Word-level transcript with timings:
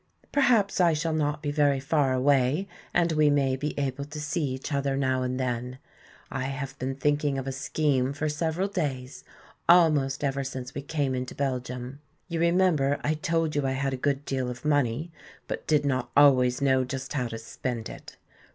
"Perhaps 0.31 0.81
I 0.81 0.93
shall 0.93 1.13
not 1.13 1.43
be 1.43 1.51
very 1.51 1.79
far 1.79 2.11
away 2.11 2.67
and 2.91 3.11
we 3.11 3.29
may 3.29 3.55
be 3.55 3.77
able 3.79 4.03
to 4.03 4.19
see 4.19 4.45
each 4.45 4.73
other 4.73 4.97
now 4.97 5.21
and 5.21 5.39
then. 5.39 5.77
I 6.31 6.45
have 6.45 6.75
been 6.79 6.95
thinking 6.95 7.37
of 7.37 7.45
a 7.45 7.51
scheme 7.51 8.11
for 8.11 8.27
several 8.27 8.67
days, 8.67 9.23
almost 9.69 10.23
ever 10.23 10.43
since 10.43 10.73
we 10.73 10.81
came 10.81 11.13
into 11.13 11.35
Belgium. 11.35 12.01
You 12.29 12.39
remember 12.39 12.99
I 13.03 13.13
told 13.13 13.55
you 13.55 13.67
I 13.67 13.73
had 13.73 13.93
a 13.93 13.95
good 13.95 14.25
deal 14.25 14.49
of 14.49 14.65
money, 14.65 15.11
but 15.47 15.67
did 15.67 15.85
not 15.85 16.09
always 16.17 16.63
know 16.63 16.83
just 16.83 17.13
how 17.13 17.27
to 17.27 17.37
spend 17.37 17.87
it. 17.87 18.17